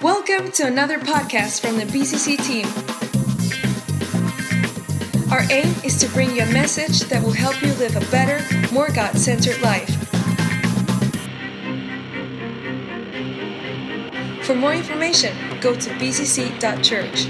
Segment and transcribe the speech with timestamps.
[0.00, 2.66] Welcome to another podcast from the BCC team.
[5.30, 8.40] Our aim is to bring you a message that will help you live a better,
[8.72, 9.90] more God centered life.
[14.46, 17.26] For more information, go to bcc.church.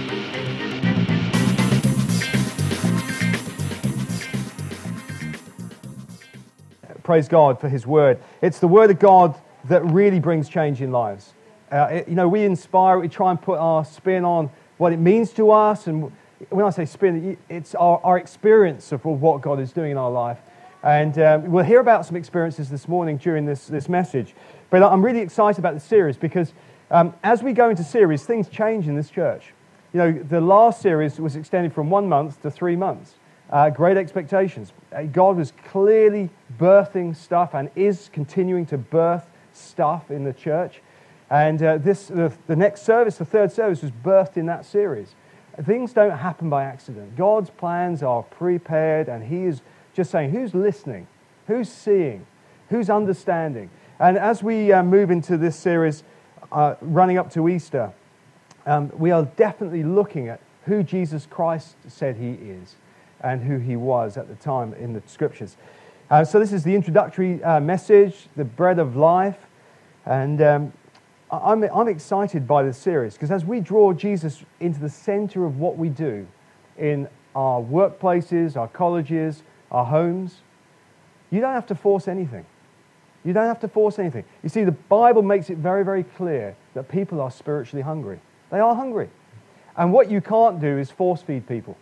[7.03, 8.21] Praise God for His Word.
[8.41, 11.35] It's the Word of God that really brings change in lives.
[11.73, 15.33] Uh, you know, we inspire, we try and put our spin on what it means
[15.33, 15.87] to us.
[15.87, 16.13] And
[16.51, 20.11] when I say spin, it's our, our experience of what God is doing in our
[20.11, 20.39] life.
[20.83, 24.35] And um, we'll hear about some experiences this morning during this, this message.
[24.69, 26.53] But I'm really excited about the series because
[26.91, 29.55] um, as we go into series, things change in this church.
[29.95, 33.15] You know, the last series was extended from one month to three months.
[33.49, 34.73] Uh, great expectations.
[34.95, 40.83] Uh, God was clearly birthing stuff and is continuing to birth stuff in the church.
[41.33, 45.15] And uh, this, the, the next service, the third service, was birthed in that series.
[45.65, 47.17] Things don't happen by accident.
[47.17, 49.63] God's plans are prepared, and He is
[49.95, 51.07] just saying, who's listening?
[51.47, 52.27] Who's seeing?
[52.69, 53.71] Who's understanding?
[53.99, 56.05] And as we uh, move into this series,
[56.53, 57.95] uh, running up to Easter,
[58.67, 62.77] um, we are definitely looking at who Jesus Christ said He is
[63.23, 65.57] and who He was at the time in the scriptures.
[66.11, 69.39] Uh, so, this is the introductory uh, message, the bread of life.
[70.05, 70.73] And um,
[71.33, 75.59] I'm, I'm excited by this series because as we draw Jesus into the center of
[75.59, 76.27] what we do
[76.77, 80.43] in our workplaces, our colleges, our homes,
[81.31, 82.45] you don't have to force anything.
[83.25, 84.25] You don't have to force anything.
[84.43, 88.21] You see, the Bible makes it very, very clear that people are spiritually hungry.
[88.51, 89.09] They are hungry.
[89.77, 91.79] And what you can't do is force feed people.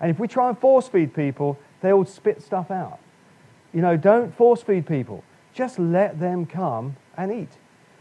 [0.00, 2.98] And if we try and force feed people, they will spit stuff out.
[3.74, 5.22] You know, don't force feed people.
[5.52, 7.50] Just let them come and eat.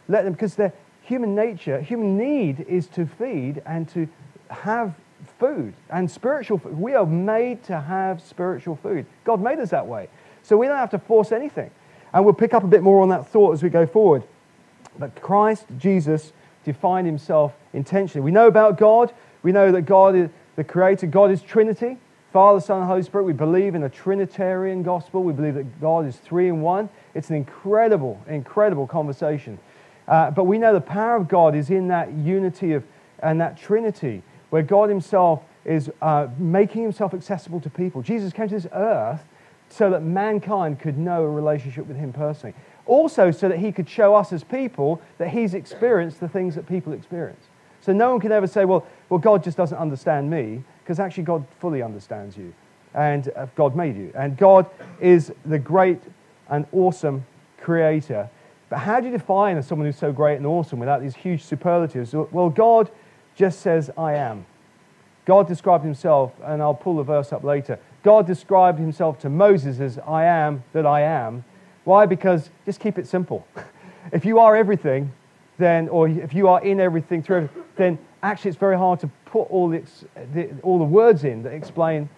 [0.08, 0.72] Let them, because their
[1.06, 4.08] human nature, human need is to feed and to
[4.50, 4.96] have
[5.40, 6.78] food and spiritual food.
[6.78, 9.06] We are made to have spiritual food.
[9.24, 10.10] God made us that way.
[10.44, 11.72] So we don't have to force anything.
[12.14, 14.24] And we'll pick up a bit more on that thought as we go forward.
[14.98, 16.34] But Christ Jesus
[16.64, 18.24] defined himself intentionally.
[18.24, 19.14] We know about God.
[19.44, 21.08] We know that God is the creator.
[21.08, 21.98] God is Trinity
[22.36, 23.24] Father, Son, and Holy Spirit.
[23.24, 25.24] We believe in a Trinitarian gospel.
[25.24, 26.90] We believe that God is three in one.
[27.14, 29.58] It's an incredible, incredible conversation.
[30.08, 32.84] Uh, but we know the power of God is in that unity of,
[33.20, 38.02] and that Trinity, where God Himself is uh, making Himself accessible to people.
[38.02, 39.24] Jesus came to this earth
[39.70, 42.56] so that mankind could know a relationship with Him personally.
[42.86, 46.68] Also, so that He could show us as people that He's experienced the things that
[46.68, 47.46] people experience.
[47.82, 51.24] So no one can ever say, well, well God just doesn't understand me, because actually
[51.24, 52.54] God fully understands you.
[52.94, 54.12] And uh, God made you.
[54.16, 54.68] And God
[55.02, 56.02] is the great
[56.48, 57.26] and awesome
[57.60, 58.30] creator.
[58.70, 62.14] But how do you define someone who's so great and awesome without these huge superlatives?
[62.14, 62.90] Well, God
[63.36, 64.46] just says, I am.
[65.26, 67.80] God described himself, and I'll pull the verse up later.
[68.04, 71.44] God described himself to Moses as, I am that I am.
[71.84, 72.06] Why?
[72.06, 73.46] Because just keep it simple.
[74.12, 75.12] if you are everything,
[75.58, 79.10] then, or if you are in everything through everything, then actually it's very hard to
[79.26, 79.84] put all the,
[80.34, 82.10] the, all the words in that explain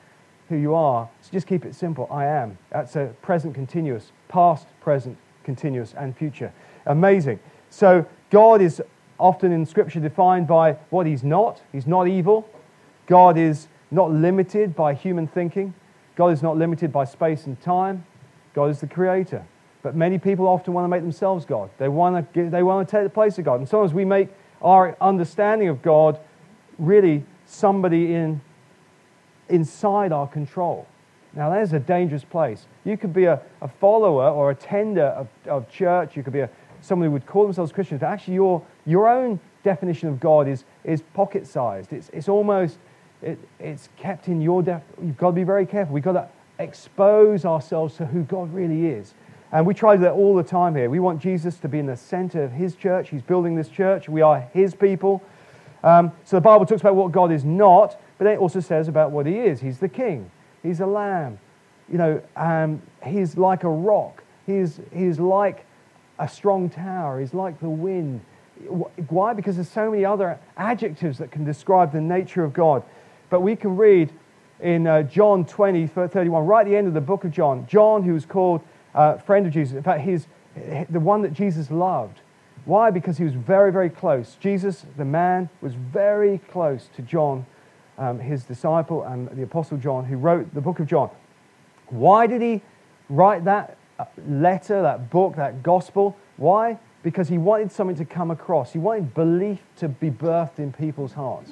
[0.49, 1.09] who you are.
[1.21, 2.07] So just keep it simple.
[2.11, 2.57] I am.
[2.71, 6.51] That's a present continuous, past, present, continuous, and future.
[6.85, 7.39] Amazing.
[7.69, 8.81] So God is
[9.17, 11.61] often in Scripture defined by what He's not.
[11.71, 12.47] He's not evil.
[13.07, 15.73] God is not limited by human thinking.
[16.17, 18.05] God is not limited by space and time.
[18.53, 19.45] God is the creator.
[19.83, 21.69] But many people often want to make themselves God.
[21.77, 23.61] They want to, they want to take the place of God.
[23.61, 24.27] And sometimes we make
[24.61, 26.19] our understanding of God
[26.77, 28.41] really somebody in,
[29.47, 30.85] inside our control.
[31.37, 32.65] Now, there's a dangerous place.
[32.83, 36.17] You could be a, a follower or a tender of, of church.
[36.17, 36.49] You could be a,
[36.81, 38.01] someone who would call themselves Christians.
[38.01, 41.93] But actually, your, your own definition of God is, is pocket sized.
[41.93, 42.79] It's, it's almost,
[43.21, 44.81] it, it's kept in your def.
[44.99, 45.93] You've got to be very careful.
[45.93, 46.27] We've got to
[46.57, 49.13] expose ourselves to who God really is.
[49.51, 50.89] And we try that all the time here.
[50.89, 53.09] We want Jesus to be in the center of his church.
[53.09, 54.09] He's building this church.
[54.09, 55.21] We are his people.
[55.83, 59.11] Um, so the Bible talks about what God is not, but it also says about
[59.11, 59.61] what he is.
[59.61, 60.31] He's the king.
[60.63, 61.39] He's a lamb.
[61.89, 64.23] You know, um, he's like a rock.
[64.45, 65.65] He's, he's like
[66.19, 67.19] a strong tower.
[67.19, 68.21] He's like the wind.
[69.09, 69.33] Why?
[69.33, 72.83] Because there's so many other adjectives that can describe the nature of God.
[73.29, 74.11] But we can read
[74.59, 78.03] in uh, John 20, 31, right at the end of the book of John, John,
[78.03, 78.61] who was called
[78.95, 79.75] uh, friend of Jesus.
[79.75, 80.27] In fact, he's
[80.89, 82.21] the one that Jesus loved.
[82.65, 82.89] Why?
[82.89, 84.35] Because he was very, very close.
[84.39, 87.45] Jesus, the man, was very close to John,
[87.97, 91.09] um, his disciple, and the Apostle John, who wrote the book of John.
[91.87, 92.61] Why did he
[93.09, 96.15] write that uh, letter, that book, that gospel?
[96.37, 96.77] Why?
[97.07, 98.73] because he wanted something to come across.
[98.73, 101.51] He wanted belief to be birthed in people's hearts.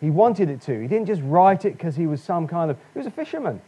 [0.00, 0.80] He wanted it to.
[0.80, 3.60] He didn't just write it because he was some kind of, he was a fisherman.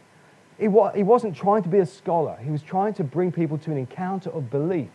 [0.57, 2.37] He, wa- he wasn't trying to be a scholar.
[2.41, 4.87] He was trying to bring people to an encounter of belief.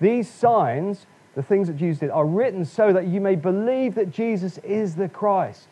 [0.00, 4.10] These signs, the things that Jesus did, are written so that you may believe that
[4.10, 5.68] Jesus is the Christ,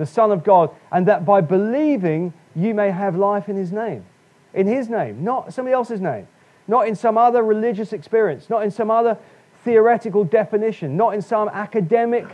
[0.00, 4.06] the Son of God, and that by believing you may have life in his name.
[4.54, 6.26] In his name, not somebody else's name,
[6.66, 9.18] not in some other religious experience, not in some other
[9.62, 12.24] theoretical definition, not in some academic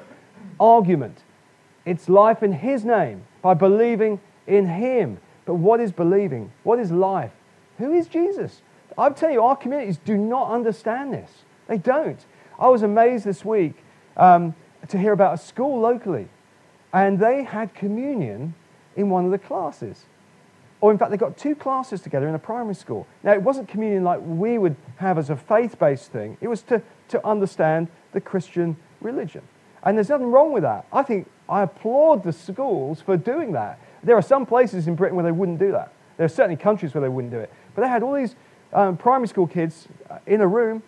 [0.61, 1.25] argument.
[1.85, 5.19] It's life in his name by believing in him.
[5.45, 6.53] But what is believing?
[6.63, 7.33] What is life?
[7.79, 8.63] Who is Jesus?
[8.97, 11.31] I'm telling you, our communities do not understand this.
[11.67, 12.25] They don't.
[12.61, 13.75] I was amazed this week
[14.17, 14.55] um,
[14.87, 16.29] to hear about a school locally,
[16.96, 18.54] and they had communion
[18.96, 20.06] in one of the classes.
[20.81, 23.06] Or, in fact, they got two classes together in a primary school.
[23.22, 26.62] Now, it wasn't communion like we would have as a faith based thing, it was
[26.62, 29.43] to, to understand the Christian religion.
[29.82, 30.87] And there's nothing wrong with that.
[30.90, 33.78] I think I applaud the schools for doing that.
[34.02, 35.93] There are some places in Britain where they wouldn't do that.
[36.16, 37.52] There are certainly countries where they wouldn't do it.
[37.75, 38.37] But they had all these
[38.72, 40.82] um, primary school kids uh, in a room,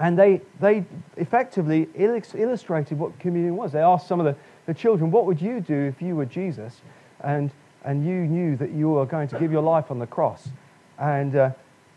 [0.00, 0.84] and they, they
[1.16, 3.70] effectively illustrated what communion was.
[3.70, 4.36] They asked some of the,
[4.68, 6.82] the children, What would you do if you were Jesus
[7.20, 7.50] and,
[7.84, 10.50] and you knew that you were going to give your life on the cross?
[10.98, 11.50] And uh,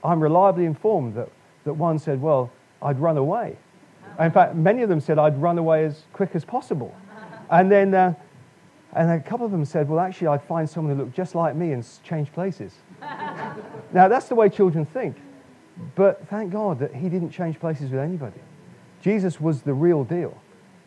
[0.05, 1.27] I'm reliably informed that,
[1.65, 2.49] that one said, Well,
[2.81, 3.57] I'd run away.
[4.17, 6.95] In fact, many of them said, I'd run away as quick as possible.
[7.49, 8.13] And then uh,
[8.93, 11.57] and a couple of them said, Well, actually, I'd find someone who looked just like
[11.57, 12.73] me and change places.
[13.91, 15.17] now, that's the way children think.
[15.95, 18.39] But thank God that he didn't change places with anybody.
[19.01, 20.37] Jesus was the real deal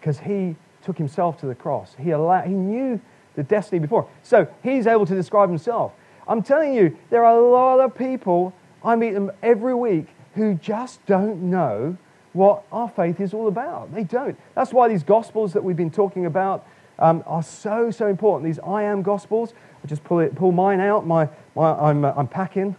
[0.00, 1.96] because he took himself to the cross.
[1.98, 3.00] He, allowed, he knew
[3.34, 4.08] the destiny before.
[4.22, 5.92] So he's able to describe himself.
[6.26, 8.52] I'm telling you, there are a lot of people,
[8.82, 11.96] I meet them every week, who just don't know
[12.32, 13.94] what our faith is all about.
[13.94, 14.38] They don't.
[14.54, 16.66] That's why these gospels that we've been talking about
[16.98, 18.44] um, are so, so important.
[18.44, 19.54] These I am gospels.
[19.82, 21.06] I just pull, it, pull mine out.
[21.06, 22.76] My, my, I'm, uh, I'm packing.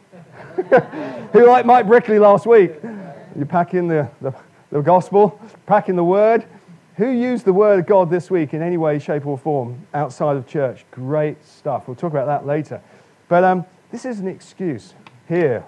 [1.34, 2.72] Who like Mike Brickley last week?
[3.38, 4.34] You packing the, the,
[4.72, 6.46] the gospel, packing the word.
[6.98, 10.38] Who used the word of God this week in any way, shape, or form outside
[10.38, 10.86] of church?
[10.92, 11.88] Great stuff.
[11.88, 12.82] We'll talk about that later.
[13.28, 14.94] But um, this is an excuse
[15.28, 15.66] here.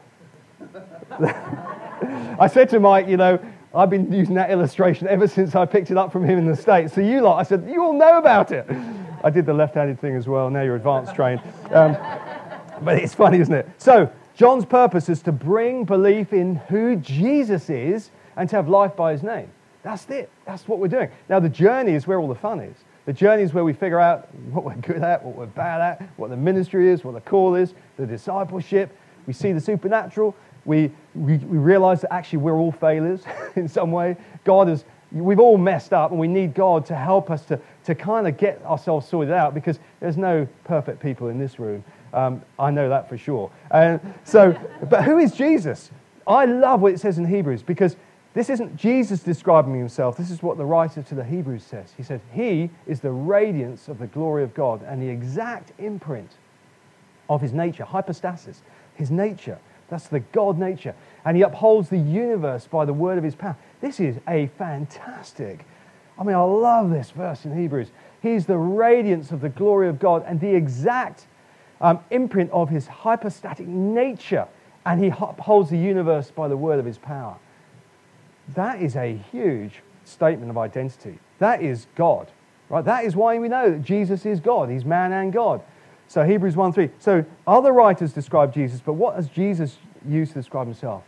[1.20, 3.40] I said to Mike, you know,
[3.76, 6.56] I've been using that illustration ever since I picked it up from him in the
[6.56, 6.94] States.
[6.94, 8.66] So you lot, I said, you all know about it.
[9.22, 10.50] I did the left-handed thing as well.
[10.50, 11.42] Now you're advanced trained.
[11.72, 11.98] Um,
[12.82, 13.70] but it's funny, isn't it?
[13.78, 18.96] So John's purpose is to bring belief in who Jesus is and to have life
[18.96, 19.52] by his name.
[19.88, 20.30] That's it.
[20.46, 21.10] That's what we're doing.
[21.30, 22.76] Now the journey is where all the fun is.
[23.06, 26.10] The journey is where we figure out what we're good at, what we're bad at,
[26.18, 28.96] what the ministry is, what the call is, the discipleship.
[29.26, 30.36] We see the supernatural
[30.68, 33.24] we, we, we realize that actually we're all failures
[33.56, 34.18] in some way.
[34.44, 37.96] God is, we've all messed up, and we need God to help us to, to
[37.96, 41.84] kind of get ourselves sorted out because there's no perfect people in this room.
[42.14, 43.50] Um, I know that for sure.
[43.72, 44.60] And so,
[44.90, 45.90] but who is Jesus?
[46.28, 47.96] I love what it says in Hebrews because
[48.34, 50.18] this isn't Jesus describing himself.
[50.18, 51.94] This is what the writer to the Hebrews says.
[51.98, 56.32] He said, He is the radiance of the glory of God and the exact imprint
[57.30, 58.62] of his nature, hypostasis,
[58.94, 59.60] his nature.
[59.90, 60.94] That's the God nature.
[61.26, 63.56] And he upholds the universe by the word of his power.
[63.82, 65.66] This is a fantastic,
[66.20, 67.90] I mean, I love this verse in Hebrews.
[68.22, 71.28] He's the radiance of the glory of God and the exact
[71.80, 74.48] um, imprint of his hypostatic nature.
[74.86, 77.38] And he upholds the universe by the word of his power.
[78.56, 81.20] That is a huge statement of identity.
[81.40, 82.30] That is God,
[82.70, 82.84] right?
[82.84, 84.70] That is why we know that Jesus is God.
[84.70, 85.62] He's man and God.
[86.08, 86.90] So Hebrews 1 3.
[87.00, 89.78] So other writers describe Jesus, but what has Jesus
[90.08, 91.04] used to describe himself?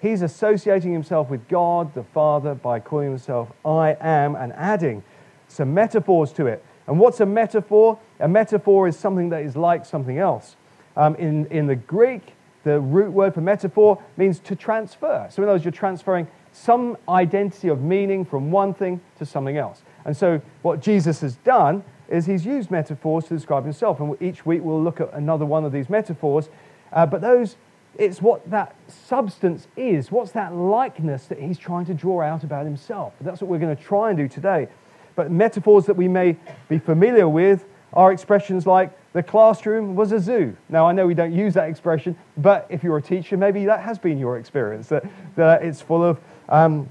[0.00, 5.02] He's associating himself with God the Father by calling himself I am and adding
[5.48, 6.64] some metaphors to it.
[6.86, 7.98] And what's a metaphor?
[8.20, 10.56] A metaphor is something that is like something else.
[10.96, 15.26] Um, in, in the Greek, the root word for metaphor means to transfer.
[15.30, 16.26] So, in other words, you're transferring
[16.56, 19.82] some identity of meaning from one thing to something else.
[20.04, 24.00] And so, what Jesus has done is he's used metaphors to describe himself.
[24.00, 26.48] And each week we'll look at another one of these metaphors.
[26.92, 27.56] Uh, but those,
[27.98, 30.10] it's what that substance is.
[30.10, 33.12] What's that likeness that he's trying to draw out about himself?
[33.20, 34.68] That's what we're going to try and do today.
[35.14, 36.36] But metaphors that we may
[36.68, 40.56] be familiar with are expressions like the classroom was a zoo.
[40.68, 43.80] Now, I know we don't use that expression, but if you're a teacher, maybe that
[43.80, 45.04] has been your experience, that,
[45.36, 46.88] that it's full of um,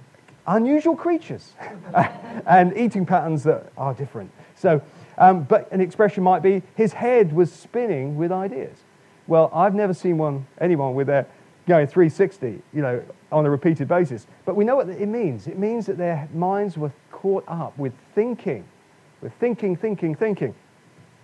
[0.48, 1.54] unusual creatures
[2.48, 4.32] and eating patterns that are different.
[4.56, 4.82] So,
[5.18, 8.78] um, but an expression might be, his head was spinning with ideas.
[9.28, 11.28] Well, I've never seen one, anyone with their
[11.68, 14.28] going 360, you know, on a repeated basis.
[14.46, 15.48] But we know what it means.
[15.48, 18.66] It means that their minds were caught up with thinking,
[19.22, 20.54] with thinking, thinking, thinking.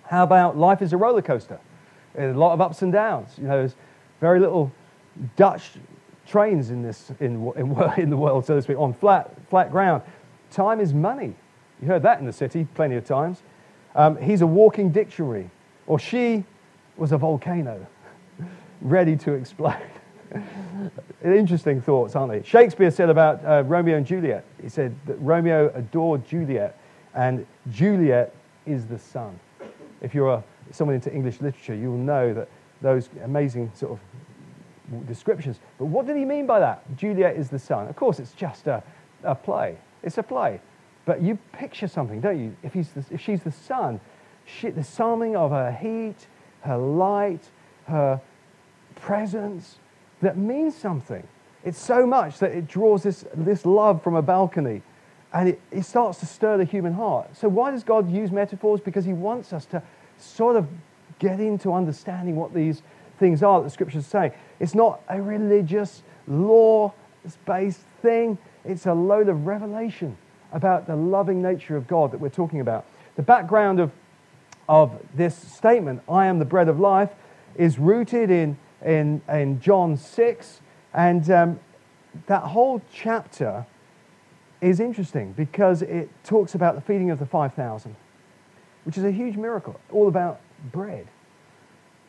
[0.05, 1.59] How about life is a roller coaster?
[2.17, 3.38] A lot of ups and downs.
[3.38, 3.75] You know, there's
[4.19, 4.71] very little
[5.35, 5.71] Dutch
[6.27, 10.03] trains in, this, in, in, in the world, so to speak, on flat, flat ground.
[10.49, 11.35] Time is money.
[11.81, 13.41] You heard that in the city plenty of times.
[13.95, 15.49] Um, he's a walking dictionary,
[15.87, 16.43] or she
[16.97, 17.85] was a volcano
[18.81, 19.81] ready to explode.
[21.23, 22.43] Interesting thoughts, aren't they?
[22.47, 26.77] Shakespeare said about uh, Romeo and Juliet, he said that Romeo adored Juliet,
[27.13, 28.33] and Juliet
[28.65, 29.37] is the sun.
[30.01, 32.47] If you're a, someone into English literature, you will know that
[32.81, 33.99] those amazing sort of
[35.07, 35.60] descriptions.
[35.77, 36.83] But what did he mean by that?
[36.98, 37.88] Juliet is the sun.
[37.88, 38.83] Of course, it's just a,
[39.24, 39.77] a play.
[40.03, 40.60] It's a play.
[41.05, 42.55] But you picture something, don't you?
[42.63, 44.00] If, he's the, if she's the sun,
[44.45, 46.27] she, there's something of her heat,
[46.62, 47.50] her light,
[47.86, 48.21] her
[48.95, 49.77] presence
[50.21, 51.27] that means something.
[51.63, 54.81] It's so much that it draws this, this love from a balcony
[55.33, 57.36] and it, it starts to stir the human heart.
[57.36, 58.81] So, why does God use metaphors?
[58.81, 59.81] Because He wants us to
[60.17, 60.67] sort of
[61.19, 62.81] get into understanding what these
[63.21, 64.33] things are that the scriptures say.
[64.59, 66.91] It's not a religious, law
[67.45, 70.17] based thing, it's a load of revelation
[70.51, 72.83] about the loving nature of God that we're talking about.
[73.15, 73.91] The background of,
[74.67, 77.11] of this statement, I am the bread of life,
[77.55, 80.61] is rooted in, in, in John 6.
[80.93, 81.59] And um,
[82.25, 83.65] that whole chapter
[84.61, 87.95] is interesting because it talks about the feeding of the 5,000,
[88.83, 91.07] which is a huge miracle, all about bread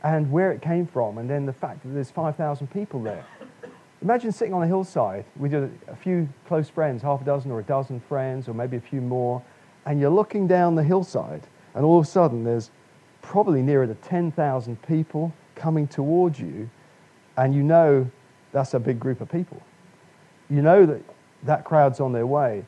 [0.03, 3.25] and where it came from, and then the fact that there's 5,000 people there.
[4.03, 7.65] Imagine sitting on a hillside with a few close friends, half a dozen or a
[7.65, 9.41] dozen friends, or maybe a few more,
[9.87, 12.71] and you're looking down the hillside, and all of a sudden there's
[13.23, 16.69] probably nearer to 10,000 people coming towards you,
[17.37, 18.11] and you know
[18.51, 19.63] that's a big group of people.
[20.51, 21.01] You know that
[21.45, 22.65] that crowd's on their way.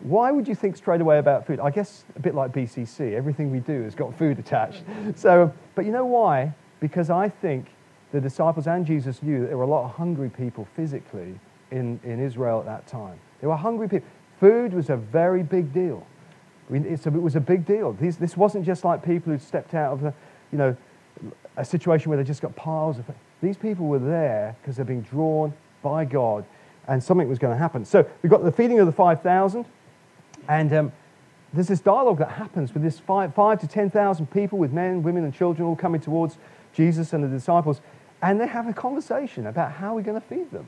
[0.00, 1.58] Why would you think straight away about food?
[1.58, 4.84] I guess a bit like BCC, everything we do has got food attached.
[5.16, 6.52] So, but you know why?
[6.86, 7.66] Because I think
[8.12, 11.34] the disciples and Jesus knew that there were a lot of hungry people physically
[11.72, 13.18] in, in Israel at that time.
[13.40, 14.08] There were hungry people.
[14.38, 16.06] Food was a very big deal.
[16.68, 17.92] I mean, a, it was a big deal.
[17.92, 20.14] These, this wasn't just like people who stepped out of the,
[20.52, 20.76] you know,
[21.56, 23.04] a situation where they just got piles of.
[23.42, 25.52] These people were there because they're being drawn
[25.82, 26.44] by God,
[26.86, 27.84] and something was going to happen.
[27.84, 29.66] So we've got the feeding of the five thousand,
[30.48, 30.92] and um,
[31.52, 35.02] there's this dialogue that happens with this five, five to ten thousand people, with men,
[35.02, 36.38] women, and children all coming towards
[36.76, 37.80] Jesus and the disciples,
[38.20, 40.66] and they have a conversation about how we're going to feed them.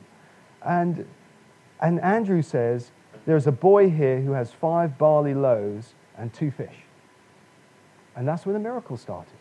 [0.65, 1.05] And,
[1.79, 2.91] and Andrew says,
[3.25, 6.75] There's a boy here who has five barley loaves and two fish.
[8.15, 9.33] And that's where the miracle started.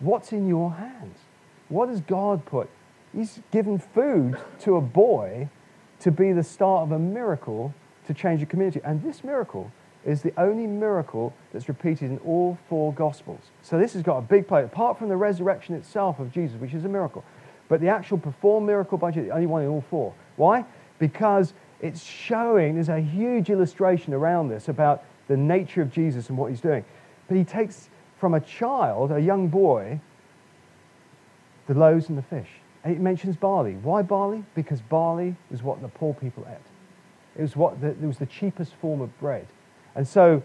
[0.00, 1.18] What's in your hands?
[1.68, 2.68] What has God put?
[3.14, 5.48] He's given food to a boy
[6.00, 7.74] to be the start of a miracle
[8.06, 8.80] to change a community.
[8.82, 9.70] And this miracle
[10.06, 13.40] is the only miracle that's repeated in all four Gospels.
[13.62, 16.72] So this has got a big play, apart from the resurrection itself of Jesus, which
[16.72, 17.24] is a miracle.
[17.68, 20.14] But the actual performed miracle by the only one in all four.
[20.36, 20.64] Why?
[21.00, 26.38] Because it's showing, there's a huge illustration around this about the nature of Jesus and
[26.38, 26.84] what he's doing.
[27.26, 30.00] But he takes from a child, a young boy,
[31.66, 32.48] the loaves and the fish.
[32.84, 33.74] And it mentions barley.
[33.82, 34.44] Why barley?
[34.54, 36.58] Because barley was what the poor people ate.
[37.36, 39.48] It was, what the, it was the cheapest form of bread.
[39.96, 40.42] And so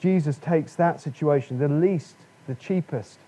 [0.00, 2.16] Jesus takes that situation, the least,
[2.46, 3.18] the cheapest,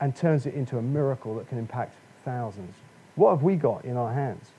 [0.00, 2.74] and turns it into a miracle that can impact thousands.
[3.16, 4.50] What have we got in our hands?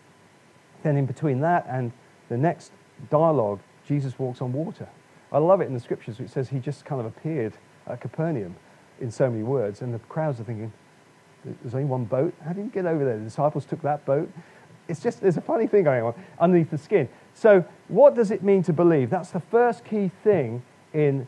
[0.83, 1.91] Then, in between that and
[2.27, 2.71] the next
[3.10, 4.88] dialogue, Jesus walks on water.
[5.31, 6.19] I love it in the scriptures.
[6.19, 7.53] It says he just kind of appeared
[7.88, 8.55] at Capernaum
[9.00, 10.71] in so many words, and the crowds are thinking,
[11.43, 12.33] there's only one boat.
[12.45, 13.17] How did he get over there?
[13.17, 14.29] The disciples took that boat.
[14.91, 17.10] It's just, there's a funny thing going on underneath the skin.
[17.33, 19.10] So, what does it mean to believe?
[19.10, 20.62] That's the first key thing
[20.93, 21.27] in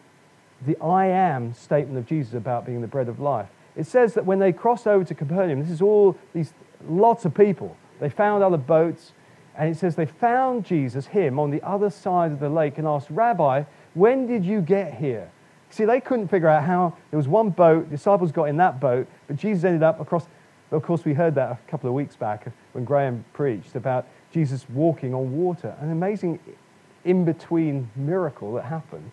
[0.65, 3.47] the I am statement of Jesus about being the bread of life.
[3.75, 6.53] It says that when they crossed over to Capernaum, this is all these
[6.87, 7.75] lots of people.
[7.99, 9.13] They found other boats,
[9.57, 12.87] and it says they found Jesus, him, on the other side of the lake and
[12.87, 15.31] asked, Rabbi, when did you get here?
[15.69, 19.07] See, they couldn't figure out how there was one boat, disciples got in that boat,
[19.27, 20.27] but Jesus ended up across.
[20.73, 24.67] Of course, we heard that a couple of weeks back when Graham preached about Jesus
[24.69, 25.75] walking on water.
[25.79, 26.39] An amazing
[27.05, 29.11] in between miracle that happened.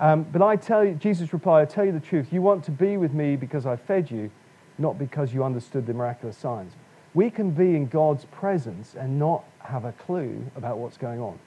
[0.00, 2.32] Um, but I tell you, Jesus replied, I tell you the truth.
[2.32, 4.32] You want to be with me because I fed you,
[4.78, 6.72] not because you understood the miraculous signs.
[7.14, 11.38] We can be in God's presence and not have a clue about what's going on.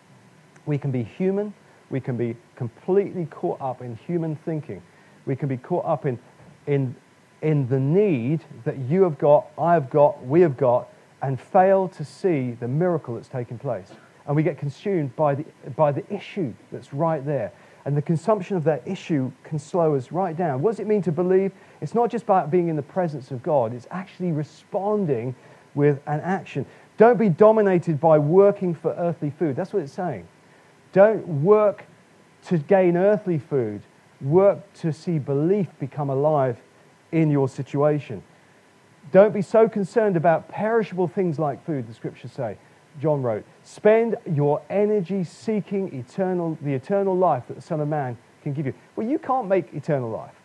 [0.65, 1.53] We can be human.
[1.89, 4.81] We can be completely caught up in human thinking.
[5.25, 6.17] We can be caught up in,
[6.65, 6.95] in,
[7.41, 10.89] in the need that you have got, I have got, we have got,
[11.21, 13.91] and fail to see the miracle that's taken place.
[14.27, 17.51] And we get consumed by the, by the issue that's right there.
[17.85, 20.61] And the consumption of that issue can slow us right down.
[20.61, 21.51] What does it mean to believe?
[21.81, 25.35] It's not just about being in the presence of God, it's actually responding
[25.75, 26.65] with an action.
[26.97, 29.55] Don't be dominated by working for earthly food.
[29.55, 30.27] That's what it's saying.
[30.93, 31.85] Don't work
[32.47, 33.81] to gain earthly food.
[34.21, 36.57] Work to see belief become alive
[37.15, 38.21] in your situation.
[39.11, 42.57] Don't be so concerned about perishable things like food, the scriptures say.
[43.01, 48.17] John wrote, Spend your energy seeking eternal, the eternal life that the Son of Man
[48.43, 48.73] can give you.
[48.95, 50.35] Well, you can't make eternal life.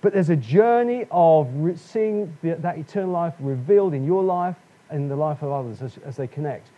[0.00, 4.56] But there's a journey of seeing the, that eternal life revealed in your life
[4.90, 6.68] and the life of others as, as they connect.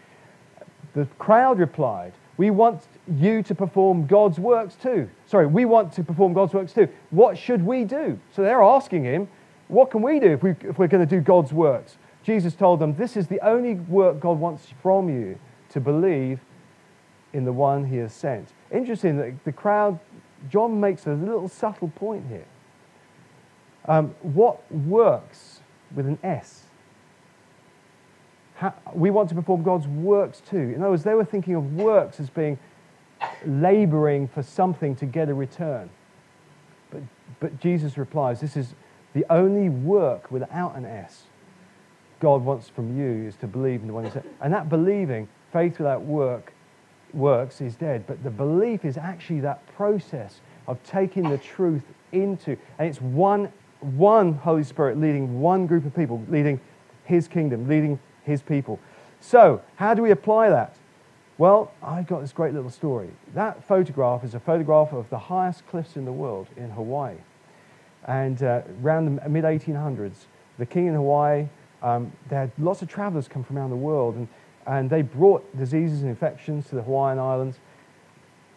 [0.95, 5.09] The crowd replied, We want you to perform God's works too.
[5.27, 6.89] Sorry, we want to perform God's works too.
[7.11, 8.19] What should we do?
[8.35, 9.29] So they're asking him,
[9.69, 11.97] What can we do if, we, if we're going to do God's works?
[12.23, 15.39] Jesus told them, This is the only work God wants from you
[15.71, 16.41] to believe
[17.33, 18.49] in the one he has sent.
[18.71, 19.99] Interesting that the crowd,
[20.51, 22.47] John makes a little subtle point here.
[23.87, 25.61] Um, what works
[25.95, 26.66] with an S?
[28.95, 30.57] We want to perform God's works too.
[30.57, 32.59] In other words, they were thinking of works as being
[33.45, 35.91] laboring for something to get a return.
[36.91, 37.03] But,
[37.41, 38.75] but Jesus replies, This is
[39.15, 41.25] the only work without an S
[42.21, 44.25] God wants from you is to believe in the one He said.
[44.41, 46.53] And that believing, faith without work,
[47.13, 48.07] works is dead.
[48.07, 53.53] But the belief is actually that process of taking the truth into, and it's one,
[53.81, 56.61] one Holy Spirit leading one group of people, leading
[57.05, 58.79] His kingdom, leading His people.
[59.21, 60.77] So, how do we apply that?
[61.39, 63.11] Well, I've got this great little story.
[63.35, 67.17] That photograph is a photograph of the highest cliffs in the world in Hawaii.
[68.07, 70.27] And uh, around the mid 1800s,
[70.59, 71.49] the king in Hawaii
[71.83, 74.29] um, they had lots of travelers come from around the world, and,
[74.67, 77.59] and they brought diseases and infections to the Hawaiian Islands.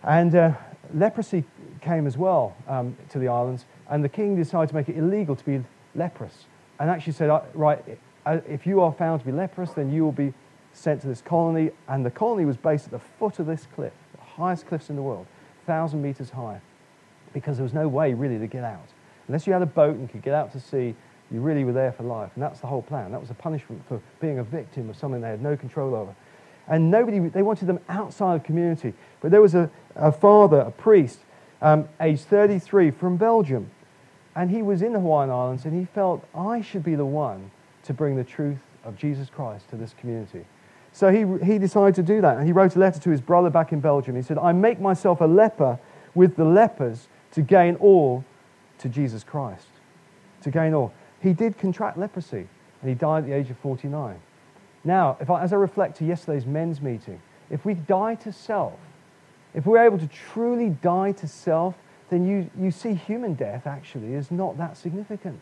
[0.04, 0.54] And uh,
[0.94, 1.44] leprosy
[1.82, 5.36] came as well um, to the islands, and the king decided to make it illegal
[5.36, 5.64] to be
[5.96, 6.46] leprous.
[6.80, 7.84] And actually said, right,
[8.26, 10.34] if you are found to be leprous, then you will be
[10.74, 11.72] sent to this colony.
[11.88, 14.96] And the colony was based at the foot of this cliff, the highest cliffs in
[14.96, 15.26] the world,
[15.66, 16.62] 1,000 meters high,
[17.34, 18.88] because there was no way really to get out.
[19.28, 20.96] Unless you had a boat and could get out to sea,
[21.32, 22.32] you really were there for life.
[22.34, 23.12] And that's the whole plan.
[23.12, 26.16] That was a punishment for being a victim of something they had no control over.
[26.68, 28.94] And nobody, they wanted them outside of community.
[29.22, 31.20] But there was a, a father, a priest,
[31.62, 33.70] um, aged 33 from Belgium.
[34.36, 37.52] And he was in the Hawaiian Islands and he felt, I should be the one
[37.90, 40.46] to bring the truth of Jesus Christ to this community.
[40.92, 42.38] So he, he decided to do that.
[42.38, 44.16] And he wrote a letter to his brother back in Belgium.
[44.16, 45.80] He said, I make myself a leper
[46.14, 48.24] with the lepers to gain all
[48.78, 49.66] to Jesus Christ.
[50.44, 50.94] To gain all.
[51.20, 52.48] He did contract leprosy,
[52.82, 54.20] and he died at the age of 49.
[54.84, 58.78] Now, if I, as I reflect to yesterday's men's meeting, if we die to self,
[59.56, 61.74] if we're able to truly die to self,
[62.12, 65.40] then you, you see human death actually is not that significant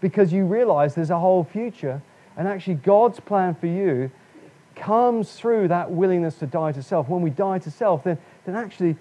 [0.00, 2.02] because you realize there's a whole future,
[2.36, 4.10] and actually God's plan for you
[4.76, 7.08] comes through that willingness to die to self.
[7.08, 8.96] When we die to self, then, then actually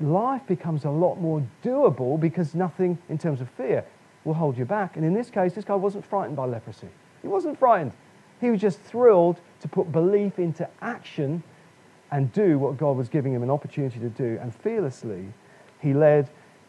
[0.00, 3.84] life becomes a lot more doable because nothing in terms of fear
[4.24, 4.96] will hold you back.
[4.96, 6.88] And in this case, this guy wasn't frightened by leprosy.
[7.22, 7.92] He wasn't frightened.
[8.40, 11.42] He was just thrilled to put belief into action
[12.10, 14.38] and do what God was giving him an opportunity to do.
[14.42, 15.32] And fearlessly,
[15.80, 16.28] he led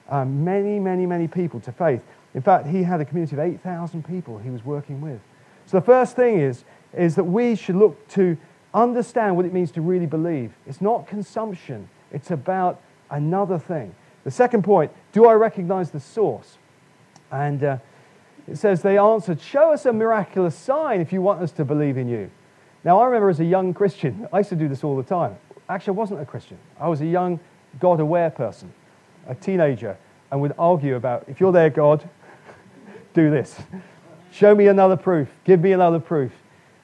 [0.10, 2.04] um, many, many, many people to faith.
[2.34, 5.20] In fact, he had a community of 8,000 people he was working with.
[5.66, 8.38] So the first thing is, is that we should look to
[8.74, 10.54] understand what it means to really believe.
[10.66, 13.94] It's not consumption, it's about another thing.
[14.24, 16.58] The second point do I recognize the source?
[17.32, 17.78] And uh,
[18.48, 21.98] it says, They answered, Show us a miraculous sign if you want us to believe
[21.98, 22.30] in you.
[22.84, 25.38] Now, I remember as a young Christian, I used to do this all the time.
[25.70, 26.58] Actually, I wasn't a Christian.
[26.80, 27.40] I was a young,
[27.80, 28.74] God aware person,
[29.28, 29.98] a teenager,
[30.32, 32.08] and would argue about if you're there, God,
[33.14, 33.56] do this.
[34.32, 35.30] Show me another proof.
[35.44, 36.32] Give me another proof.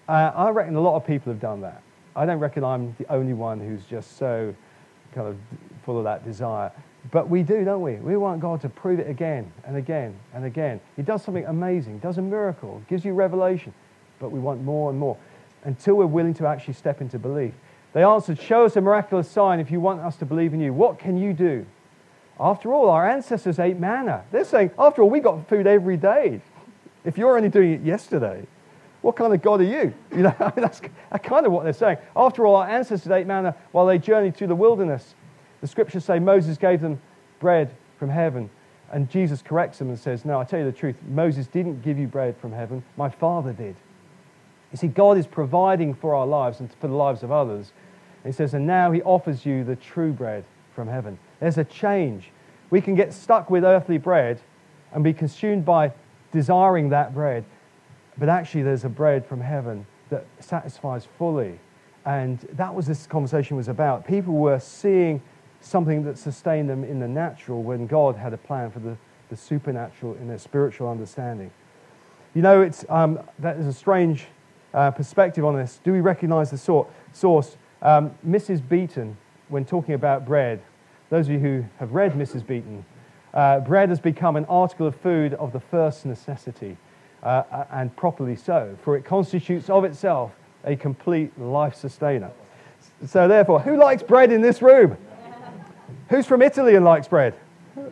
[0.08, 1.82] Uh, I reckon a lot of people have done that.
[2.16, 4.54] I don't reckon I'm the only one who's just so
[5.14, 5.38] kind of
[5.84, 6.72] full of that desire.
[7.12, 7.96] But we do, don't we?
[7.96, 10.80] We want God to prove it again and again and again.
[10.96, 13.74] He does something amazing, he does a miracle, gives you revelation,
[14.20, 15.18] but we want more and more
[15.64, 17.54] until we're willing to actually step into belief.
[17.94, 20.74] They answered, Show us a miraculous sign if you want us to believe in you.
[20.74, 21.66] What can you do?
[22.40, 24.24] After all, our ancestors ate manna.
[24.32, 26.42] They're saying, After all, we got food every day.
[27.04, 28.46] If you're only doing it yesterday,
[29.02, 29.94] what kind of God are you?
[30.16, 30.82] You know, that's
[31.24, 31.98] kind of what they're saying.
[32.16, 35.16] After all, our ancestors ate manna while they journeyed through the wilderness.
[35.62, 37.02] The scriptures say Moses gave them
[37.40, 38.50] bread from heaven.
[38.92, 40.96] And Jesus corrects them and says, No, I tell you the truth.
[41.08, 42.84] Moses didn't give you bread from heaven.
[42.98, 43.76] My Father did.
[44.72, 47.72] You see, God is providing for our lives and for the lives of others.
[48.24, 50.44] And he says, and now he offers you the true bread
[50.76, 51.18] from heaven.
[51.40, 52.32] There's a change.
[52.70, 54.40] We can get stuck with earthly bread
[54.92, 55.94] and be consumed by
[56.32, 57.46] desiring that bread.
[58.18, 61.60] But actually, there's a bread from heaven that satisfies fully.
[62.06, 64.06] And that was this conversation was about.
[64.06, 65.22] People were seeing
[65.62, 68.98] something that sustained them in the natural when God had a plan for the,
[69.30, 71.52] the supernatural in their spiritual understanding.
[72.34, 74.28] You know, it's, um, that is a strange
[74.74, 75.80] uh, perspective on this.
[75.84, 77.58] Do we recognize the sort, source?
[77.82, 78.68] Um, Mrs.
[78.68, 79.18] Beeton,
[79.50, 80.62] when talking about bread,
[81.10, 82.46] those of you who have read Mrs.
[82.46, 82.84] Beeton,
[83.34, 86.78] uh, bread has become an article of food of the first necessity,
[87.24, 90.32] uh, and properly so, for it constitutes of itself
[90.64, 92.32] a complete life sustainer.
[93.06, 94.98] So, therefore, who likes bread in this room?
[96.10, 97.36] Who's from Italy and likes bread?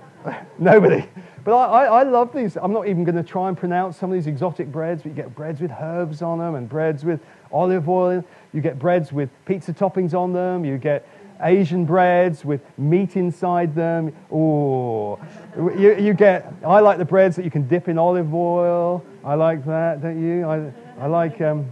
[0.60, 1.08] Nobody.
[1.44, 2.58] But I, I, I, love these.
[2.58, 5.04] I'm not even going to try and pronounce some of these exotic breads.
[5.04, 8.24] But you get breads with herbs on them and breads with olive oil.
[8.54, 10.66] You get breads with pizza toppings on them.
[10.66, 11.08] You get
[11.42, 14.16] Asian breads with meat inside them.
[14.32, 15.20] Oh,
[15.56, 19.04] you, you get, I like the breads that you can dip in olive oil.
[19.24, 20.46] I like that, don't you?
[20.46, 21.70] I, I like, um,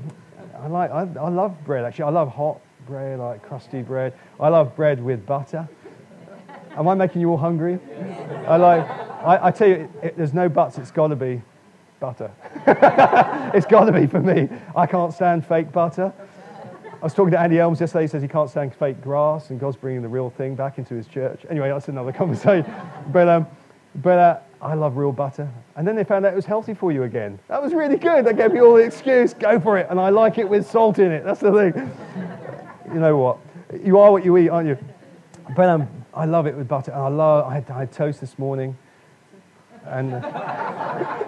[0.60, 2.06] I like, I, I love bread actually.
[2.06, 4.13] I love hot bread, I like crusty bread.
[4.39, 5.67] I love bread with butter.
[6.78, 7.80] Am I making you all hungry?
[8.47, 11.41] I like, I, I tell you, it, there's no buts, it's got to be
[11.99, 12.32] butter.
[13.54, 14.49] it's got to be for me.
[14.75, 16.13] I can't stand fake butter.
[17.06, 18.06] I was talking to Andy Elms yesterday.
[18.06, 20.96] He says he can't stand fake grass, and God's bringing the real thing back into
[20.96, 21.46] his church.
[21.52, 22.65] Anyway, that's another conversation.
[23.10, 23.46] but um,
[24.02, 25.48] but uh, I love real butter.
[25.76, 27.38] And then they found out it was healthy for you again.
[27.48, 28.26] That was really good.
[28.26, 29.36] They gave me all the excuse.
[29.36, 29.86] Go for it.
[29.91, 31.24] And I like it with salt in it.
[31.24, 31.91] That's the thing.
[32.91, 33.38] you know what?
[33.84, 34.78] You are what you eat, aren't you?
[35.56, 36.89] But um, I love it with butter.
[36.89, 37.46] And I love.
[37.46, 38.76] I had, I had toast this morning,
[39.86, 41.20] and uh,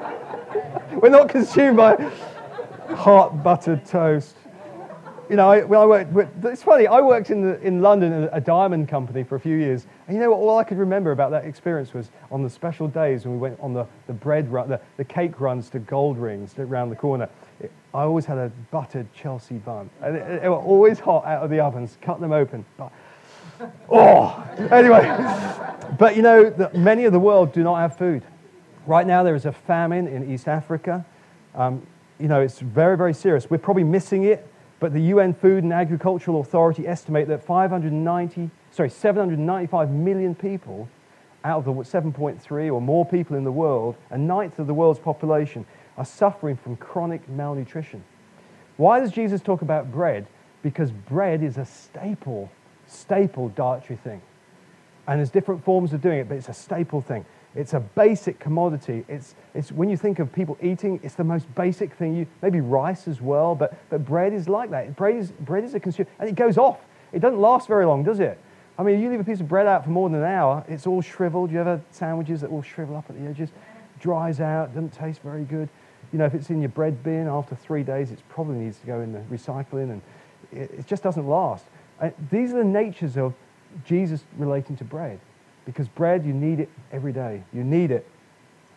[1.03, 2.11] we're not consumed by
[2.95, 4.37] hot buttered toast
[5.29, 8.29] you know, I, when I worked, it's funny, I worked in, the, in London at
[8.31, 9.85] a diamond company for a few years.
[10.07, 10.37] And you know what?
[10.37, 13.59] All I could remember about that experience was on the special days when we went
[13.59, 17.29] on the, the bread run, the, the cake runs to gold rings around the corner.
[17.59, 19.89] It, I always had a buttered Chelsea bun.
[20.01, 22.65] And it, it was always hot out of the ovens, cut them open.
[22.77, 22.91] But,
[23.89, 25.01] oh, anyway.
[25.99, 28.23] but you know, the, many of the world do not have food.
[28.85, 31.05] Right now, there is a famine in East Africa.
[31.53, 31.85] Um,
[32.19, 33.49] you know, it's very, very serious.
[33.49, 34.47] We're probably missing it
[34.79, 40.87] but the UN Food and Agricultural Authority estimate that 590, sorry, 795 million people
[41.43, 44.99] out of the 7.3 or more people in the world, a ninth of the world's
[44.99, 45.65] population,
[45.97, 48.03] are suffering from chronic malnutrition.
[48.75, 50.27] Why does Jesus talk about bread?
[50.61, 52.51] Because bread is a staple,
[52.85, 54.21] staple dietary thing.
[55.07, 57.25] And there's different forms of doing it, but it's a staple thing.
[57.55, 59.03] It's a basic commodity.
[59.07, 62.15] It's, it's when you think of people eating, it's the most basic thing.
[62.15, 64.95] You, maybe rice as well, but, but bread is like that.
[64.95, 66.79] Bread is, bread is a consumer, and it goes off.
[67.11, 68.37] It doesn't last very long, does it?
[68.77, 70.85] I mean, you leave a piece of bread out for more than an hour, it's
[70.85, 71.51] all shriveled.
[71.51, 73.49] You ever sandwiches that all shrivel up at the edges?
[73.99, 75.67] Dries out, doesn't taste very good.
[76.13, 78.85] You know, if it's in your bread bin after three days, it probably needs to
[78.85, 80.01] go in the recycling, and
[80.51, 81.65] it, it just doesn't last.
[81.99, 83.33] And these are the natures of
[83.83, 85.19] Jesus relating to bread.
[85.67, 87.43] Because bread, you need it every day.
[87.53, 88.07] You need it.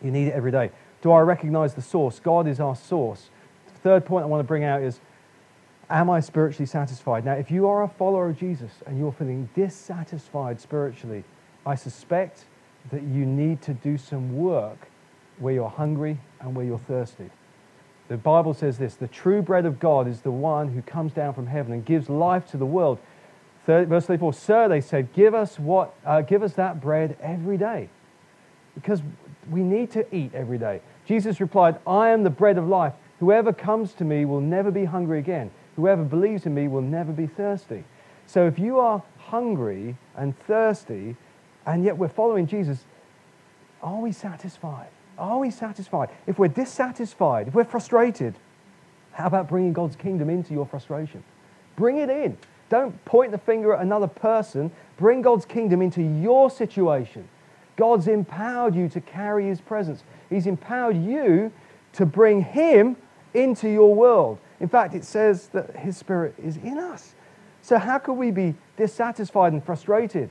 [0.02, 0.72] You need it every day.
[1.02, 2.18] Do I recognize the source?
[2.18, 3.30] God is our source.
[3.72, 5.00] The third point I want to bring out is
[5.88, 7.24] Am I spiritually satisfied?
[7.24, 11.24] Now, if you are a follower of Jesus and you're feeling dissatisfied spiritually,
[11.66, 12.44] I suspect
[12.92, 14.88] that you need to do some work
[15.38, 17.30] where you're hungry and where you're thirsty.
[18.06, 21.34] The Bible says this the true bread of God is the one who comes down
[21.34, 22.98] from heaven and gives life to the world
[23.70, 27.88] verse 34, Sir, they said, give us, what, uh, give us that bread every day.
[28.74, 29.02] Because
[29.50, 30.80] we need to eat every day.
[31.06, 32.94] Jesus replied, I am the bread of life.
[33.18, 35.50] Whoever comes to me will never be hungry again.
[35.76, 37.84] Whoever believes in me will never be thirsty.
[38.26, 41.16] So if you are hungry and thirsty,
[41.66, 42.84] and yet we're following Jesus,
[43.82, 44.88] are we satisfied?
[45.18, 46.08] Are we satisfied?
[46.26, 48.34] If we're dissatisfied, if we're frustrated,
[49.12, 51.22] how about bringing God's kingdom into your frustration?
[51.76, 52.38] Bring it in.
[52.70, 54.70] Don't point the finger at another person.
[54.96, 57.28] Bring God's kingdom into your situation.
[57.76, 60.04] God's empowered you to carry His presence.
[60.30, 61.52] He's empowered you
[61.94, 62.96] to bring Him
[63.34, 64.38] into your world.
[64.60, 67.14] In fact, it says that His Spirit is in us.
[67.62, 70.30] So, how could we be dissatisfied and frustrated?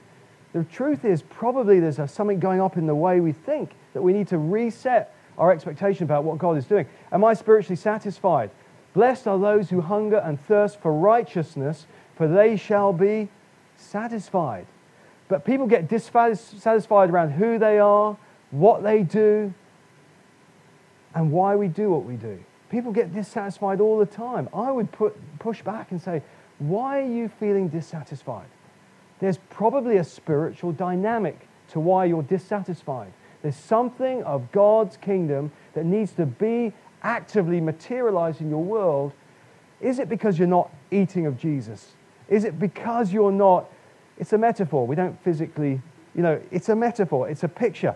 [0.53, 4.13] The truth is, probably there's something going up in the way we think that we
[4.13, 6.87] need to reset our expectation about what God is doing.
[7.11, 8.49] Am I spiritually satisfied?
[8.93, 11.85] Blessed are those who hunger and thirst for righteousness,
[12.19, 13.29] for they shall be
[13.77, 14.65] satisfied.
[15.29, 18.17] But people get dissatisfied around who they are,
[18.51, 19.53] what they do,
[21.15, 22.43] and why we do what we do.
[22.69, 24.49] People get dissatisfied all the time.
[24.53, 26.21] I would put, push back and say,
[26.57, 28.49] why are you feeling dissatisfied?
[29.21, 33.13] There's probably a spiritual dynamic to why you're dissatisfied.
[33.43, 39.13] There's something of God's kingdom that needs to be actively materialized in your world.
[39.79, 41.93] Is it because you're not eating of Jesus?
[42.29, 43.69] Is it because you're not?
[44.17, 44.87] It's a metaphor.
[44.87, 45.81] We don't physically,
[46.15, 47.95] you know, it's a metaphor, it's a picture.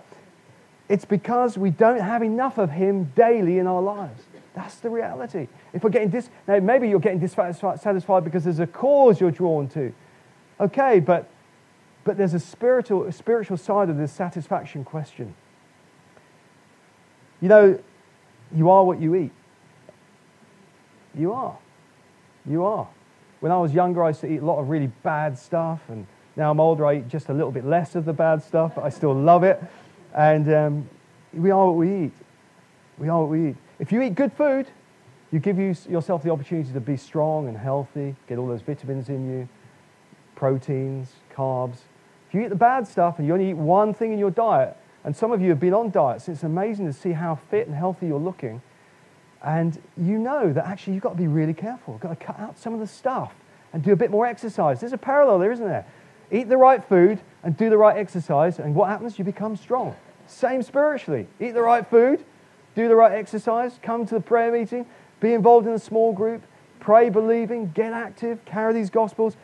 [0.89, 4.24] It's because we don't have enough of Him daily in our lives.
[4.54, 5.48] That's the reality.
[5.74, 9.67] If we're getting dis, now maybe you're getting dissatisfied because there's a cause you're drawn
[9.69, 9.93] to.
[10.60, 11.30] Okay, but
[12.04, 15.36] but there's a spiritual, a spiritual side of this satisfaction question.
[17.39, 17.80] You know,
[18.54, 19.32] you are what you eat.
[21.15, 21.58] You are.
[22.46, 22.88] You are.
[23.43, 26.08] When I was younger, I used to eat a lot of really bad stuff, and
[26.38, 28.86] now I'm older, I eat just a little bit less of the bad stuff, but
[28.86, 29.62] I still love it.
[30.15, 30.89] And um,
[31.34, 32.13] we are what we eat.
[32.97, 33.56] We are what we eat.
[33.79, 34.67] If you eat good food,
[35.29, 39.10] you give you, yourself the opportunity to be strong and healthy, get all those vitamins
[39.10, 39.49] in you,
[40.36, 41.79] proteins, carbs.
[42.29, 44.77] If you eat the bad stuff and you only eat one thing in your diet,
[45.03, 47.75] and some of you have been on diets, it's amazing to see how fit and
[47.75, 48.62] healthy you're looking.
[49.43, 51.93] And you know that actually you've got to be really careful.
[51.93, 53.34] You've got to cut out some of the stuff
[53.73, 54.79] and do a bit more exercise.
[54.79, 55.86] There's a parallel there, isn't there?
[56.32, 59.19] Eat the right food and do the right exercise, and what happens?
[59.19, 59.95] You become strong.
[60.25, 61.27] Same spiritually.
[61.39, 62.23] Eat the right food,
[62.75, 64.86] do the right exercise, come to the prayer meeting,
[65.19, 66.41] be involved in a small group,
[66.79, 69.36] pray believing, get active, carry these gospels,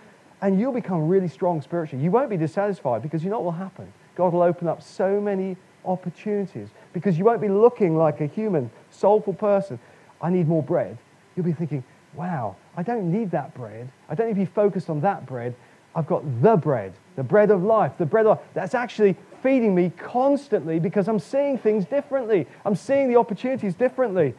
[0.41, 2.03] and you'll become really strong spiritually.
[2.03, 3.91] You won't be dissatisfied because you know what will happen?
[4.15, 8.71] God will open up so many opportunities because you won't be looking like a human,
[8.89, 9.79] soulful person.
[10.21, 10.97] I need more bread.
[11.35, 13.89] You'll be thinking, wow, I don't need that bread.
[14.09, 15.55] I don't need to be focused on that bread.
[15.95, 19.91] I've got the bread, the bread of life, the bread of that's actually feeding me
[19.97, 22.47] constantly because I'm seeing things differently.
[22.65, 24.33] I'm seeing the opportunities differently.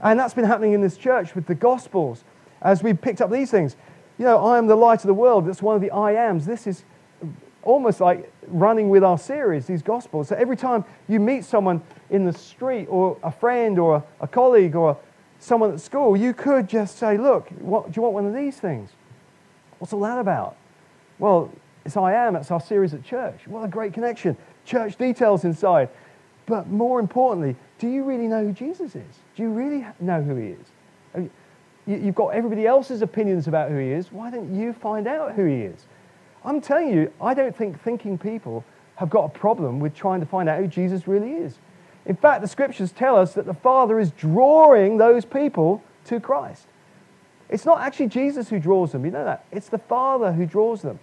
[0.00, 2.24] And that's been happening in this church with the Gospels
[2.62, 3.76] as we picked up these things
[4.18, 5.46] you know, I am the light of the world.
[5.46, 6.46] That's one of the I ams.
[6.46, 6.84] This is
[7.62, 10.28] almost like running with our series, these gospels.
[10.28, 14.76] So every time you meet someone in the street or a friend or a colleague
[14.76, 14.96] or
[15.38, 18.58] someone at school, you could just say, Look, what, do you want one of these
[18.58, 18.90] things?
[19.78, 20.56] What's all that about?
[21.18, 21.50] Well,
[21.84, 22.36] it's I am.
[22.36, 23.46] It's our series at church.
[23.46, 24.36] What a great connection.
[24.64, 25.88] Church details inside.
[26.46, 29.20] But more importantly, do you really know who Jesus is?
[29.34, 31.30] Do you really know who he is?
[31.86, 34.10] You've got everybody else's opinions about who he is.
[34.10, 35.86] Why don't you find out who he is?
[36.44, 38.64] I'm telling you, I don't think thinking people
[38.96, 41.58] have got a problem with trying to find out who Jesus really is.
[42.06, 46.66] In fact, the scriptures tell us that the Father is drawing those people to Christ.
[47.48, 49.44] It's not actually Jesus who draws them, you know that?
[49.52, 50.98] It's the Father who draws them.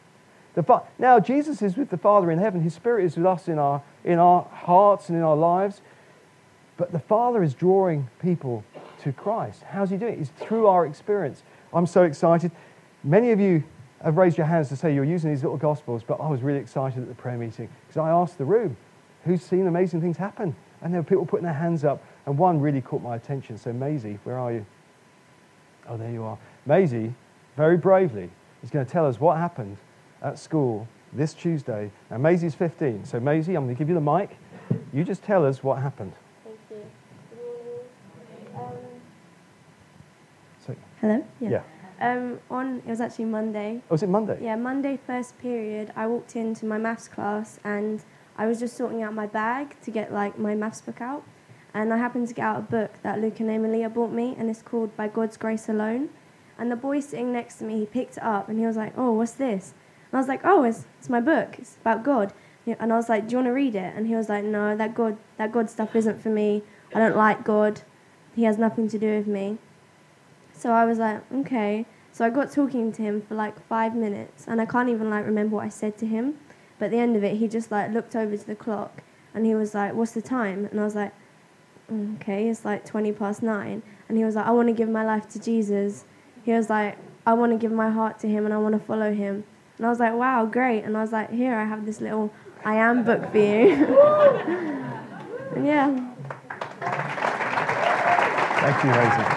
[0.55, 3.47] The fa- now, Jesus is with the Father in heaven, His Spirit is with us
[3.47, 5.81] in our, in our hearts and in our lives.
[6.77, 8.63] But the Father is drawing people
[9.01, 9.63] to Christ.
[9.63, 10.19] How's he doing it?
[10.19, 11.43] It's through our experience.
[11.73, 12.51] I'm so excited.
[13.03, 13.63] Many of you
[14.03, 16.59] have raised your hands to say you're using these little gospels, but I was really
[16.59, 18.75] excited at the prayer meeting because I asked the room,
[19.23, 20.55] who's seen amazing things happen?
[20.83, 23.57] And there were people putting their hands up, and one really caught my attention.
[23.57, 24.65] So, Maisie, where are you?
[25.87, 26.37] Oh, there you are.
[26.65, 27.15] Maisie,
[27.57, 28.29] very bravely,
[28.61, 29.77] is going to tell us what happened
[30.21, 31.89] at school this Tuesday.
[32.11, 33.05] Now, Maisie's 15.
[33.05, 34.37] So, Maisie, I'm going to give you the mic.
[34.91, 36.13] You just tell us what happened.
[36.43, 36.85] Thank you.
[41.03, 41.25] Hello?
[41.41, 41.49] Yeah.
[41.49, 41.61] Yeah.
[41.99, 43.81] Um, on, it was actually Monday.
[43.89, 44.37] Oh, was it Monday?
[44.41, 48.03] Yeah, Monday first period, I walked into my maths class and
[48.37, 51.23] I was just sorting out my bag to get like my maths book out.
[51.73, 54.49] And I happened to get out a book that Luke and Emilia bought me and
[54.49, 56.09] it's called By God's Grace Alone.
[56.57, 58.93] And the boy sitting next to me, he picked it up and he was like,
[58.95, 59.73] oh, what's this?
[60.11, 61.55] And I was like, oh, it's, it's my book.
[61.57, 62.33] It's about God.
[62.65, 63.93] And I was like, do you want to read it?
[63.95, 66.63] And he was like, no, that God, that God stuff isn't for me.
[66.93, 67.81] I don't like God.
[68.35, 69.57] He has nothing to do with me.
[70.53, 71.85] So I was like, okay.
[72.11, 75.25] So I got talking to him for like five minutes, and I can't even like
[75.25, 76.37] remember what I said to him.
[76.83, 79.45] But at the end of it, he just like looked over to the clock, and
[79.45, 81.13] he was like, "What's the time?" And I was like,
[81.89, 83.83] mm, "Okay, it's like twenty past nine.
[84.09, 86.03] And he was like, "I want to give my life to Jesus."
[86.43, 88.79] He was like, "I want to give my heart to him, and I want to
[88.79, 89.45] follow him."
[89.77, 92.33] And I was like, "Wow, great!" And I was like, "Here, I have this little
[92.65, 93.69] I am book for you."
[95.63, 95.87] yeah.
[98.59, 99.32] Thank you, Rosie.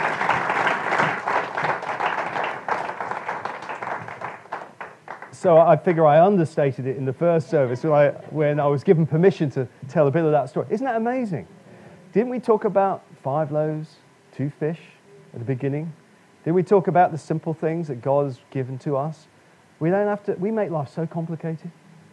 [5.47, 8.83] So I figure I understated it in the first service when I, when I was
[8.83, 10.67] given permission to tell a bit of that story.
[10.71, 11.47] Isn't that amazing?
[12.13, 13.95] Didn't we talk about five loaves,
[14.35, 14.81] two fish
[15.33, 15.93] at the beginning?
[16.43, 19.29] Didn't we talk about the simple things that God has given to us?
[19.79, 21.71] We don't have to, we make life so complicated.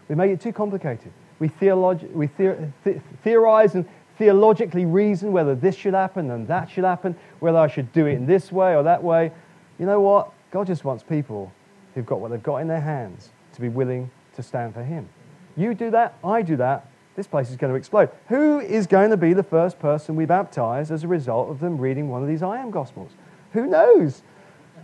[0.09, 1.11] We make it too complicated.
[1.39, 6.83] We, theologi- we the- theorize and theologically reason whether this should happen and that should
[6.83, 9.31] happen, whether I should do it in this way or that way.
[9.79, 10.31] You know what?
[10.51, 11.51] God just wants people
[11.95, 15.09] who've got what they've got in their hands to be willing to stand for Him.
[15.55, 18.09] You do that, I do that, this place is going to explode.
[18.29, 21.77] Who is going to be the first person we baptize as a result of them
[21.77, 23.11] reading one of these I am Gospels?
[23.51, 24.23] Who knows?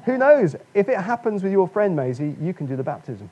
[0.06, 0.56] Who knows?
[0.74, 3.32] If it happens with your friend Maisie, you can do the baptism.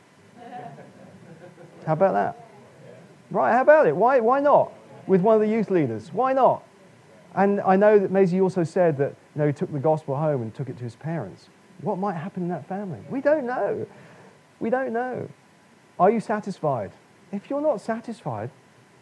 [1.86, 2.46] How about that?
[3.30, 3.96] Right, how about it?
[3.96, 4.72] Why, why not?
[5.06, 6.12] With one of the youth leaders.
[6.12, 6.64] Why not?
[7.36, 10.42] And I know that Maisie also said that you know, he took the gospel home
[10.42, 11.50] and took it to his parents.
[11.82, 13.00] What might happen in that family?
[13.10, 13.86] We don't know.
[14.60, 15.30] We don't know.
[16.00, 16.92] Are you satisfied?
[17.32, 18.50] If you're not satisfied,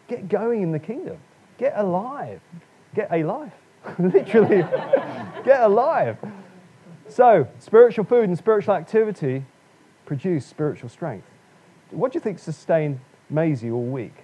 [0.08, 1.18] get going in the kingdom.
[1.58, 2.40] Get alive.
[2.94, 3.52] Get a life.
[3.98, 4.62] Literally,
[5.44, 6.18] get alive.
[7.08, 9.44] So, spiritual food and spiritual activity
[10.06, 11.26] produce spiritual strength.
[11.90, 14.14] What do you think sustained Maisie all week?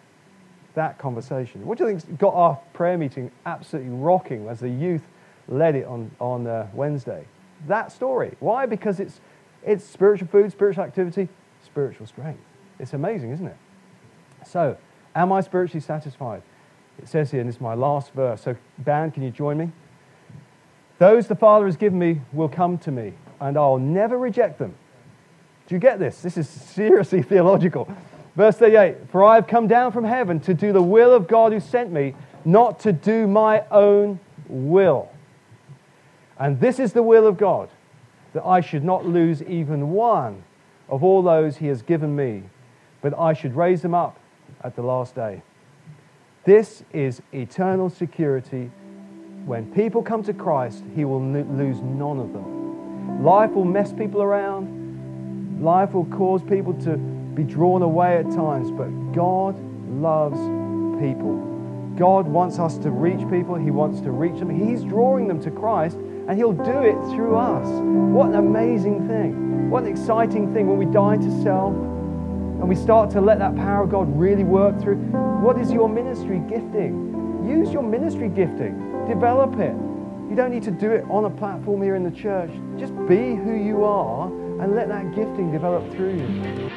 [0.75, 1.65] That conversation.
[1.65, 5.03] What do you think got our prayer meeting absolutely rocking as the youth
[5.49, 7.27] led it on, on uh, Wednesday?
[7.67, 8.37] That story.
[8.41, 8.67] Why?
[8.67, 9.21] Because it's,
[9.65, 11.29] it's spiritual food, spiritual activity,
[11.65, 12.43] spiritual strength.
[12.79, 13.57] It's amazing, isn't it?
[14.47, 14.77] So,
[15.15, 16.43] am I spiritually satisfied?
[16.99, 18.43] It says here, and this is my last verse.
[18.43, 19.71] So, band, can you join me?
[20.99, 24.75] Those the Father has given me will come to me, and I'll never reject them.
[25.67, 26.23] Do you get this?
[26.23, 27.89] This is seriously theological.
[28.37, 31.53] Verse 38 For I have come down from heaven to do the will of God
[31.53, 35.12] who sent me, not to do my own will.
[36.43, 37.69] And this is the will of God,
[38.33, 40.43] that I should not lose even one
[40.89, 42.43] of all those he has given me,
[43.01, 44.19] but I should raise them up
[44.65, 45.43] at the last day.
[46.45, 48.73] This is eternal security.
[49.47, 53.23] When people come to Christ, he will lose none of them.
[53.23, 55.63] Life will mess people around.
[55.63, 59.57] Life will cause people to be drawn away at times, but God
[59.89, 60.41] loves
[61.01, 61.37] people.
[61.97, 63.55] God wants us to reach people.
[63.55, 64.51] He wants to reach them.
[64.51, 67.67] He's drawing them to Christ, and He'll do it through us.
[67.69, 69.71] What an amazing thing.
[69.71, 73.57] What an exciting thing when we die to self and we start to let that
[73.57, 74.97] power of God really work through.
[75.43, 77.45] What is your ministry gifting?
[77.45, 79.75] Use your ministry gifting, develop it.
[80.31, 82.51] You don't need to do it on a platform here in the church.
[82.79, 84.29] Just be who you are
[84.63, 86.71] and let that gifting develop through you.